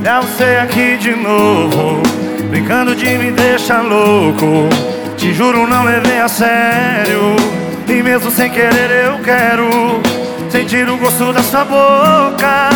[0.00, 2.00] Olhar você aqui de novo,
[2.50, 4.68] brincando de me deixar louco.
[5.16, 7.34] Te juro, não levei a sério.
[7.88, 10.00] E mesmo sem querer, eu quero
[10.50, 12.70] sentir o gosto da sua boca.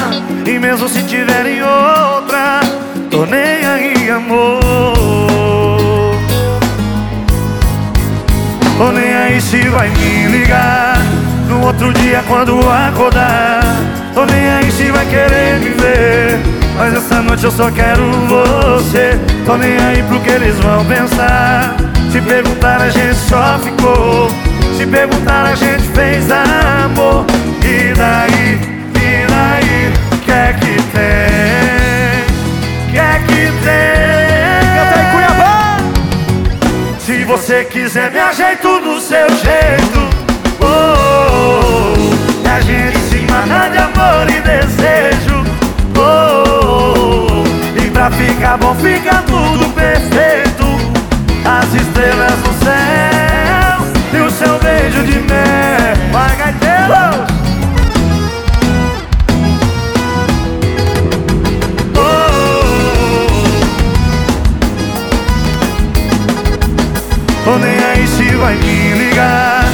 [0.45, 2.61] E mesmo se tiver em outra,
[3.09, 4.61] tô nem aí, amor.
[8.77, 10.99] Tô nem aí se vai me ligar.
[11.49, 13.63] No outro dia, quando acordar,
[14.13, 15.82] tô nem aí se vai querer me
[17.33, 21.77] noite eu só quero você Tô nem aí pro que eles vão pensar
[22.11, 24.29] Se perguntar a gente só ficou
[24.77, 27.25] Se perguntar a gente fez amor
[27.65, 28.61] E daí,
[28.97, 29.93] e daí,
[30.25, 31.23] que é que tem?
[32.91, 34.63] Que é que tem?
[34.75, 35.77] Canta aí Cuiabá!
[36.99, 40.02] Se você quiser me ajeito do seu jeito
[48.53, 50.67] Ficar bom fica tudo perfeito.
[51.43, 53.81] As estrelas no céu
[54.13, 55.97] E o seu beijo de mel.
[56.13, 56.93] Vai, gaiteiro!
[61.97, 62.33] Oh,
[67.45, 69.65] Tô nem aí se vai me ligar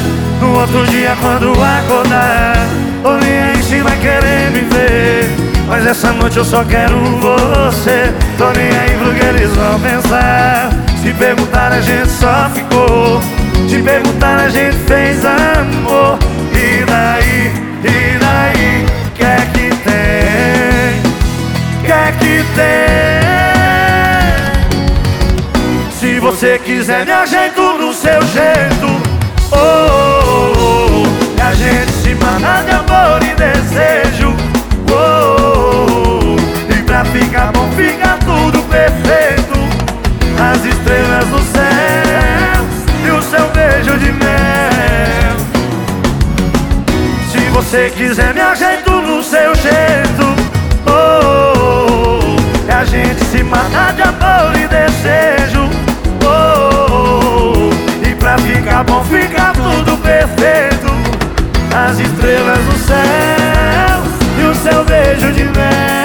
[0.40, 2.87] No outro dia quando acordar
[5.88, 8.12] essa noite eu só quero você.
[8.36, 10.70] Tô nem aí pro que eles vão pensar.
[11.00, 13.22] Se perguntar a gente só ficou.
[13.68, 16.18] Se perguntar a gente fez amor.
[16.52, 17.52] E daí,
[17.84, 21.02] e daí, que é que tem?
[21.84, 22.68] Que é que tem?
[25.92, 29.07] Se você quiser me ajeito do seu jeito
[47.68, 50.24] você quiser me ajeito no seu jeito.
[50.86, 52.72] Oh, oh, oh.
[52.72, 55.68] a gente se mata de amor e desejo.
[56.24, 60.88] Oh, oh, E pra ficar bom fica tudo perfeito.
[61.76, 64.02] As estrelas no céu
[64.38, 65.97] E o seu beijo de mel.